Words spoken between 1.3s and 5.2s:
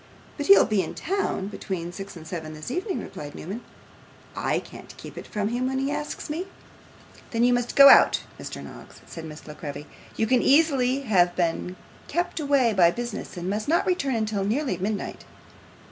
between six and seven this evening,' replied Newman. 'I can't keep